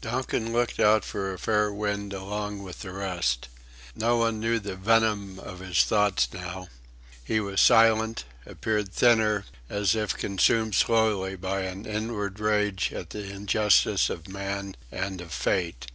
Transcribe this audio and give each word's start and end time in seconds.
Donkin 0.00 0.50
looked 0.50 0.80
out 0.80 1.04
for 1.04 1.34
a 1.34 1.38
fair 1.38 1.70
wind 1.70 2.14
along 2.14 2.62
with 2.62 2.80
the 2.80 2.90
rest. 2.90 3.48
No 3.94 4.16
one 4.16 4.40
knew 4.40 4.58
the 4.58 4.76
venom 4.76 5.38
of 5.38 5.58
his 5.58 5.84
thoughts 5.84 6.26
now. 6.32 6.68
He 7.22 7.38
was 7.38 7.60
silent, 7.60 8.24
and 8.46 8.52
appeared 8.52 8.94
thinner, 8.94 9.44
as 9.68 9.94
if 9.94 10.16
consumed 10.16 10.74
slowly 10.74 11.36
by 11.36 11.64
an 11.64 11.84
inward 11.84 12.40
rage 12.40 12.94
at 12.94 13.10
the 13.10 13.30
injustice 13.30 14.08
of 14.08 14.26
men 14.26 14.74
and 14.90 15.20
of 15.20 15.32
fate. 15.34 15.88